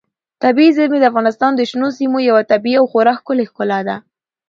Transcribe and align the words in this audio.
طبیعي 0.43 0.71
زیرمې 0.77 0.99
د 0.99 1.05
افغانستان 1.11 1.51
د 1.55 1.61
شنو 1.69 1.87
سیمو 1.97 2.19
یوه 2.29 2.41
طبیعي 2.51 2.77
او 2.79 2.85
خورا 2.91 3.13
ښکلې 3.19 3.45
ښکلا 3.49 3.79
ده. 3.87 3.95